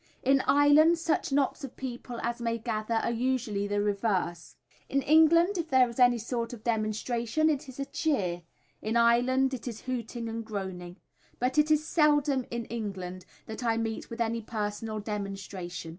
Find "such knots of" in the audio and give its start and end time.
0.97-1.75